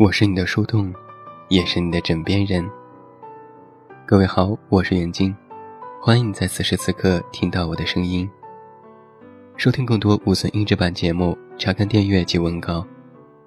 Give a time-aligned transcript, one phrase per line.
[0.00, 0.90] 我是你的树洞，
[1.50, 2.66] 也是你的枕边人。
[4.06, 5.36] 各位好，我是袁静，
[6.00, 8.26] 欢迎你在此时此刻听到我的声音。
[9.58, 12.82] 收听更多无损音质版节目，查看订阅及文稿，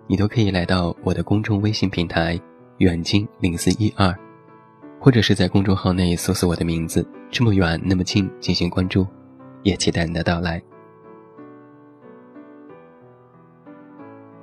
[0.05, 2.39] 你都可以来到我的公众微信平台
[2.77, 4.15] “远近零四一二”，
[5.01, 9.07] 或者是在公众号内搜索我的名字“这么远那么近”进行关注，
[9.63, 10.61] 也期待你的到来。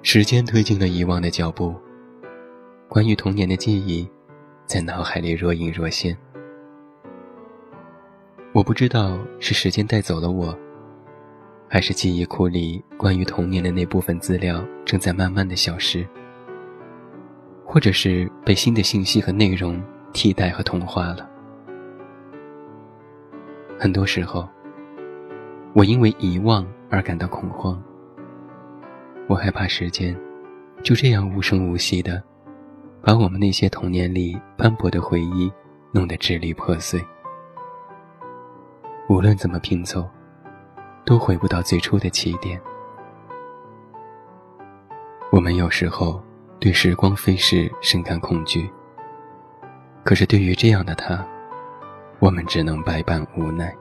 [0.02, 1.72] 时间推进了遗忘的脚步。
[2.90, 4.04] 关于童年的记忆，
[4.66, 6.18] 在脑海里若隐若现。
[8.52, 10.52] 我不知道是时间带走了我，
[11.68, 16.04] 还是记忆库里关于童年的那部分资料正在慢慢的消失，
[17.64, 19.80] 或者是被新的信息和内容
[20.12, 21.30] 替代和同化了。
[23.78, 24.48] 很多时候，
[25.74, 27.80] 我因为遗忘而感到恐慌。
[29.28, 30.12] 我害怕时间
[30.82, 32.20] 就这样无声无息的。
[33.02, 35.50] 把我们那些童年里斑驳的回忆
[35.90, 37.02] 弄得支离破碎，
[39.08, 40.08] 无论怎么拼凑，
[41.04, 42.60] 都回不到最初的起点。
[45.32, 46.22] 我们有时候
[46.58, 48.70] 对时光飞逝深感恐惧，
[50.04, 51.26] 可是对于这样的他，
[52.18, 53.74] 我们只能百般无奈。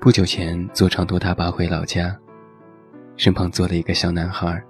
[0.00, 2.14] 不久前坐长途大巴回老家，
[3.16, 4.62] 身旁坐了一个小男孩。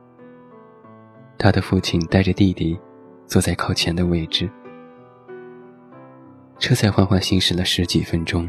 [1.38, 2.78] 他的父亲带着弟弟，
[3.26, 4.48] 坐在靠前的位置。
[6.58, 8.48] 车才缓缓行驶了十几分钟，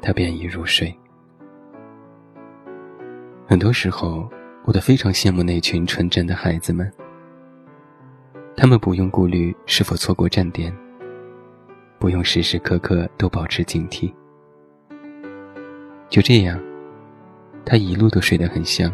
[0.00, 0.96] 他便已入睡。
[3.46, 4.28] 很多时候，
[4.64, 6.90] 我都非常羡慕那群纯真的孩子们。
[8.56, 10.74] 他们不用顾虑是否错过站点，
[11.98, 14.12] 不用时时刻刻都保持警惕。
[16.08, 16.58] 就这样，
[17.64, 18.90] 他一路都睡得很香。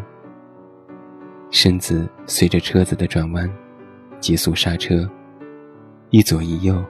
[1.52, 3.48] 身子随着车子的转弯，
[4.18, 5.06] 急速刹车，
[6.08, 6.82] 一左一右，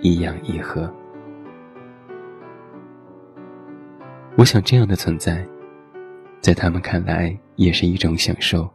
[0.00, 0.92] 一仰一合。
[4.36, 5.46] 我想，这样的存在，
[6.40, 8.68] 在他们看来也是一种享受，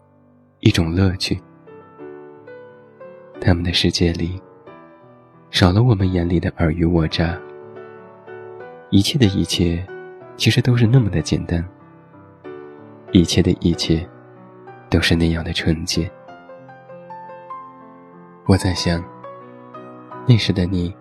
[0.62, 1.38] 一种乐趣。
[3.42, 4.42] 他们的世界里，
[5.52, 7.38] 少了我们眼里的尔虞我诈，
[8.92, 9.86] 一切的一切，
[10.38, 11.64] 其实都是那么的简单。
[13.12, 14.08] 一切的一切。
[14.90, 16.10] 都是那样的纯洁。
[18.48, 19.04] 我在想，
[20.28, 20.96] 那时的你，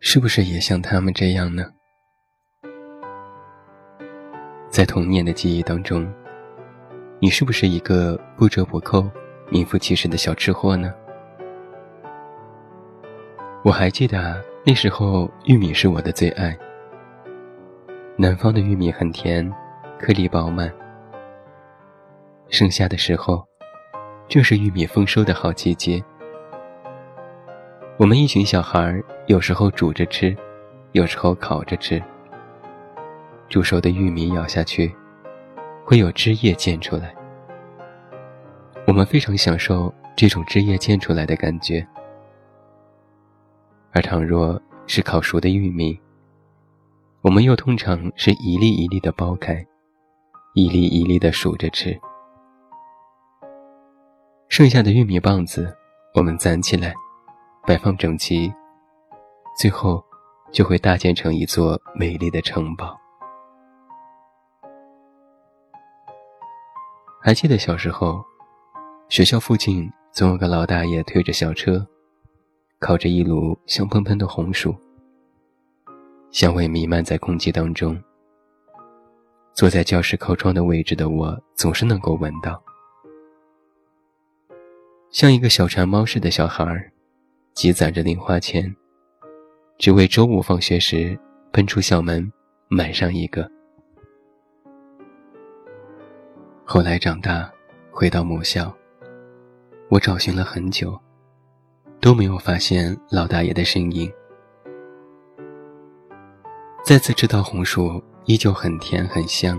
[0.00, 1.64] 是不是也像他们这样呢？
[4.68, 6.06] 在童年的记忆当中，
[7.18, 9.08] 你是不是一个不折不扣、
[9.50, 10.94] 名副其实的小吃货呢？
[13.64, 16.56] 我还记得那时候，玉米是我的最爱。
[18.16, 19.52] 南方的玉米很甜，
[19.98, 20.72] 颗粒饱满。
[22.48, 23.44] 盛夏的时候，
[24.28, 26.02] 正是玉米丰收的好季节。
[27.98, 30.34] 我们一群小孩有时候煮着吃，
[30.92, 32.02] 有时候烤着吃。
[33.48, 34.94] 煮熟的玉米咬下去，
[35.84, 37.14] 会有汁液溅出来。
[38.86, 41.86] 我们非常享受这种汁液溅出来的感觉。
[43.92, 45.98] 而倘若是烤熟的玉米，
[47.22, 49.64] 我们又通常是一粒一粒的剥开，
[50.54, 51.98] 一粒一粒的数着吃。
[54.56, 55.76] 剩下的玉米棒子，
[56.14, 56.94] 我们攒起来，
[57.66, 58.50] 摆放整齐，
[59.54, 60.02] 最后
[60.50, 62.98] 就会搭建成一座美丽的城堡。
[67.20, 68.24] 还记得小时候，
[69.10, 71.86] 学校附近总有个老大爷推着小车，
[72.78, 74.74] 烤着一炉香喷喷的红薯，
[76.30, 77.94] 香味弥漫在空气当中。
[79.52, 82.58] 坐在教室靠窗的位置的我，总是能够闻到。
[85.10, 86.90] 像一个小馋猫似的小孩儿，
[87.54, 88.74] 积攒着零花钱，
[89.78, 91.18] 只为周五放学时
[91.50, 92.30] 奔出校门
[92.68, 93.50] 买上一个。
[96.64, 97.50] 后来长大，
[97.90, 98.74] 回到母校，
[99.88, 100.98] 我找寻了很久，
[102.00, 104.12] 都没有发现老大爷的身影。
[106.84, 109.58] 再次吃到红薯，依旧很甜很香，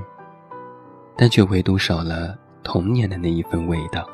[1.16, 4.07] 但却唯独少了童年的那一份味道。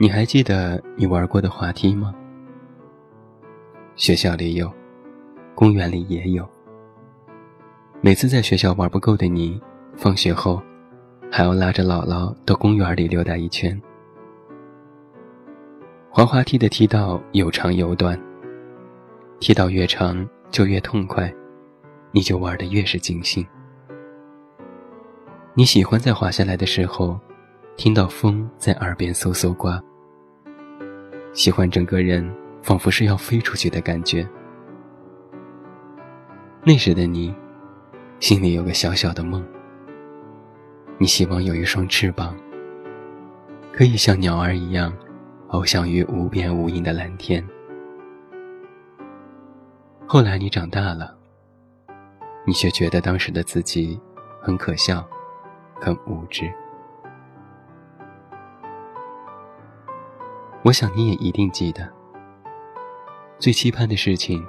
[0.00, 2.14] 你还记得你玩过的滑梯吗？
[3.96, 4.72] 学校里有，
[5.56, 6.48] 公园里也有。
[8.00, 9.60] 每次在学校玩不够的你，
[9.96, 10.62] 放学后
[11.32, 13.76] 还要拉着姥姥到公园里溜达一圈。
[16.08, 18.16] 滑滑梯的梯道有长有短，
[19.40, 21.34] 梯道越长就越痛快，
[22.12, 23.44] 你就玩得越是尽兴。
[25.54, 27.18] 你喜欢在滑下来的时候，
[27.78, 29.80] 听到风在耳边嗖嗖刮。
[31.32, 32.28] 喜欢整个人
[32.60, 34.28] 仿佛是要飞出去的感觉。
[36.64, 37.32] 那时的你，
[38.18, 39.46] 心里有个小小的梦。
[40.98, 42.36] 你希望有一双翅膀，
[43.72, 44.92] 可以像鸟儿一样，
[45.46, 47.46] 翱翔于无边无垠的蓝天。
[50.04, 51.16] 后来你长大了，
[52.44, 54.00] 你却觉得当时的自己
[54.42, 55.08] 很可笑，
[55.80, 56.52] 很无知。
[60.64, 61.88] 我想你也一定记得，
[63.38, 64.44] 最期盼的事情，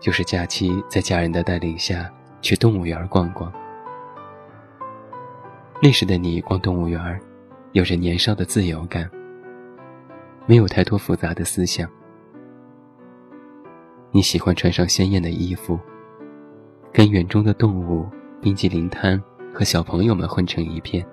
[0.00, 2.12] 就是假期在家人的带领下
[2.42, 3.52] 去动物园逛逛。
[5.80, 7.20] 那时的你逛动物园，
[7.70, 9.08] 有着年少的自由感，
[10.44, 11.88] 没有太多复杂的思想。
[14.10, 15.78] 你喜欢穿上鲜艳的衣服，
[16.92, 18.08] 跟园中的动物、
[18.40, 19.22] 冰激凌摊
[19.54, 21.06] 和小朋友们混成一片。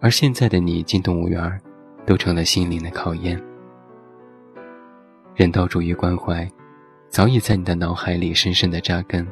[0.00, 1.60] 而现在的你进动物园，
[2.06, 3.40] 都成了心灵的考验。
[5.34, 6.48] 人道主义关怀，
[7.08, 9.26] 早已在你的脑海里深深的扎根。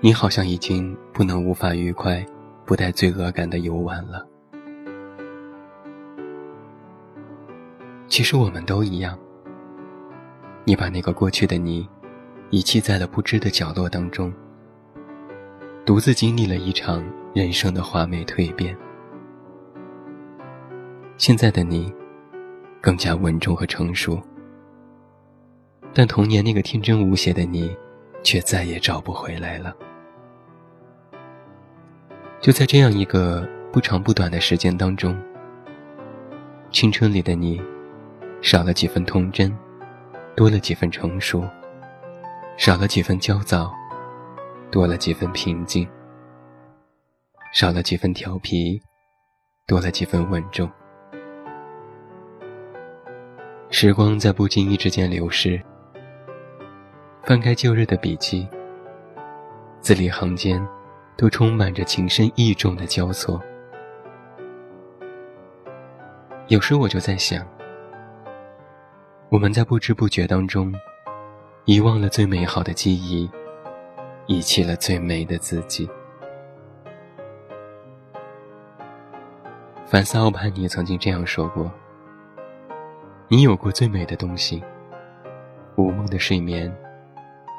[0.00, 2.24] 你好像已经不能无法愉快、
[2.64, 4.26] 不带罪恶感的游玩了。
[8.08, 9.18] 其实我们都一样。
[10.64, 11.88] 你把那个过去的你，
[12.50, 14.32] 遗弃在了不知的角落当中，
[15.84, 17.04] 独自经历了一场
[17.34, 18.76] 人生的华美蜕变。
[21.22, 21.94] 现在的你，
[22.80, 24.20] 更加稳重和成熟，
[25.94, 27.76] 但童年那个天真无邪的你，
[28.24, 29.72] 却再也找不回来了。
[32.40, 35.16] 就在这样一个不长不短的时间当中，
[36.72, 37.62] 青春里的你，
[38.40, 39.56] 少了几分童真，
[40.34, 41.48] 多了几分成熟；
[42.56, 43.72] 少了几分焦躁，
[44.72, 45.86] 多了几分平静；
[47.52, 48.82] 少了几分调皮，
[49.68, 50.68] 多了几分稳重。
[53.74, 55.60] 时光在不经意之间流逝，
[57.24, 58.46] 翻开旧日的笔记，
[59.80, 60.64] 字里行间。
[61.14, 63.40] 都充满着情深意重的交错。
[66.48, 67.46] 有时我就在想，
[69.28, 70.74] 我们在不知不觉当中，
[71.66, 73.30] 遗忘了最美好的记忆，
[74.26, 75.88] 遗弃了最美的自己。
[79.86, 81.70] 凡斯·奥潘尼曾经这样说过
[83.32, 84.62] ：“你有过最美的东西，
[85.78, 86.70] 无梦的睡眠，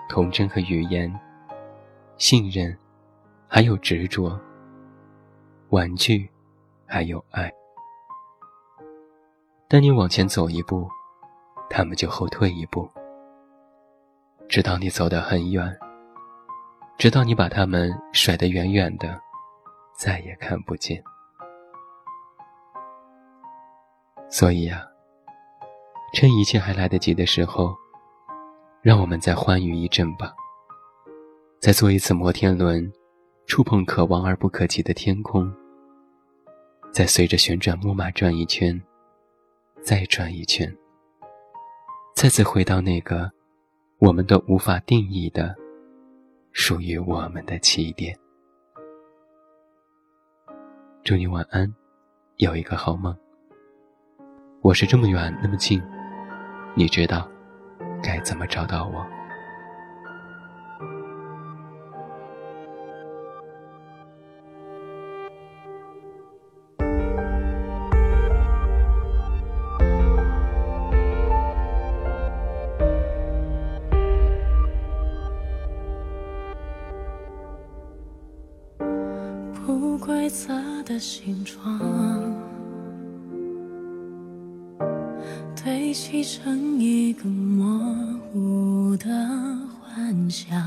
[0.07, 1.11] 童真和语言，
[2.15, 2.77] 信任。”
[3.49, 4.39] 还有执着，
[5.69, 6.29] 玩具，
[6.85, 7.51] 还有爱。
[9.67, 10.87] 当你往前走一步，
[11.71, 12.87] 他们就后退一步，
[14.47, 15.75] 直到你走得很远，
[16.99, 19.19] 直到你把他们甩得远远的，
[19.95, 21.03] 再也看不见。
[24.29, 24.83] 所以啊，
[26.13, 27.75] 趁一切还来得及的时候，
[28.81, 30.31] 让我们再欢愉一阵吧，
[31.60, 32.92] 再坐一次摩天轮。
[33.45, 35.54] 触碰可望而不可及的天空，
[36.94, 38.82] 再随着旋转木马转一圈，
[39.82, 40.74] 再转一圈，
[42.15, 43.29] 再次回到那个
[44.00, 45.53] 我们都无法定义的
[46.53, 48.17] 属于我们的起点。
[51.03, 51.72] 祝你晚安，
[52.38, 53.15] 有一个好梦。
[54.62, 55.84] 我是这么远那么近，
[56.75, 57.30] 你知道
[58.01, 59.06] 该怎么找到我。
[79.65, 80.53] 不规则
[80.84, 81.80] 的形状，
[85.93, 89.05] 堆砌成一个模糊的
[89.79, 90.62] 幻想，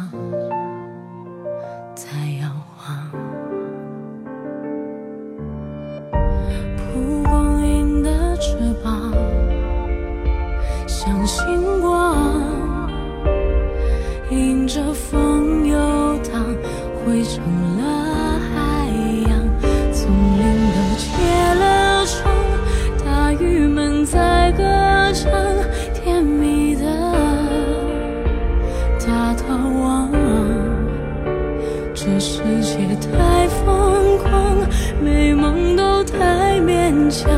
[32.06, 34.56] 这世界太疯狂
[35.02, 37.28] 美梦都太勉强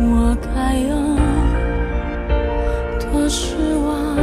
[0.00, 0.96] 我该有
[2.98, 3.54] 多失
[3.86, 4.18] 望？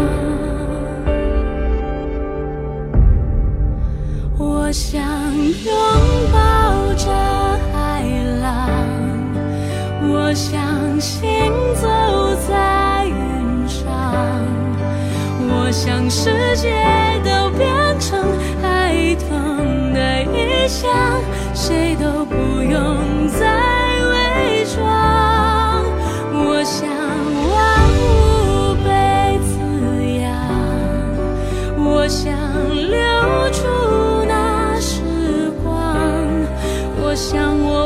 [4.37, 5.01] 我想
[5.33, 5.73] 拥
[6.33, 7.09] 抱着
[7.71, 8.03] 海
[8.41, 8.69] 浪
[10.03, 11.17] 我想行
[11.75, 11.87] 走
[12.45, 13.87] 在云上
[15.49, 16.75] 我想世界
[17.23, 18.21] 都变成
[18.61, 19.66] 海灯
[20.67, 20.91] 想，
[21.53, 23.45] 谁都不用再
[24.09, 24.83] 伪装。
[26.33, 26.89] 我想
[27.53, 27.55] 万
[27.95, 28.87] 物被
[29.43, 29.49] 滋
[30.19, 30.27] 养，
[31.85, 32.33] 我想
[32.75, 32.99] 留
[33.51, 33.63] 住
[34.27, 35.01] 那时
[35.63, 35.73] 光，
[37.01, 37.76] 我想我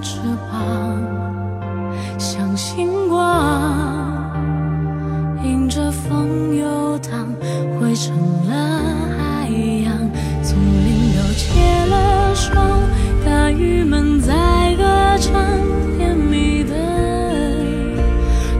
[0.00, 1.02] 翅膀
[2.18, 3.18] 像星光，
[5.42, 7.28] 迎着风游荡，
[7.78, 8.14] 汇成
[8.48, 8.54] 了
[9.16, 9.48] 海
[9.84, 9.92] 洋。
[10.42, 11.46] 丛林都结
[11.90, 12.54] 了霜，
[13.24, 14.32] 大鱼们在
[14.76, 14.84] 歌
[15.18, 15.32] 唱，
[15.96, 16.74] 甜蜜的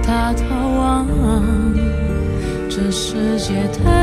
[0.06, 0.44] 大逃
[0.78, 1.06] 亡。
[2.68, 3.95] 这世界太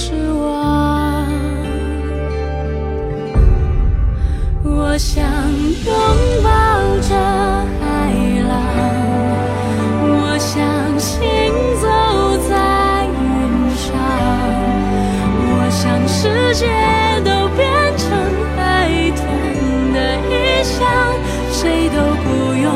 [0.00, 1.26] 失望？
[4.62, 5.24] 我想
[5.86, 5.92] 拥
[6.40, 6.48] 抱
[7.00, 7.10] 着
[7.80, 7.82] 海
[8.48, 8.54] 浪，
[10.06, 10.54] 我想
[11.00, 11.18] 行
[11.82, 11.84] 走
[12.48, 12.54] 在
[13.10, 13.18] 云
[13.74, 13.90] 上，
[15.50, 16.62] 我想世界
[17.24, 17.66] 都变
[17.98, 18.06] 成
[18.54, 18.56] 海
[19.16, 19.18] 豚
[19.92, 19.96] 的
[20.30, 20.78] 意象，
[21.50, 22.70] 谁都不用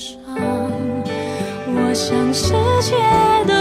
[0.00, 0.16] 上，
[1.66, 2.48] 我想世
[2.80, 2.96] 界
[3.46, 3.59] 都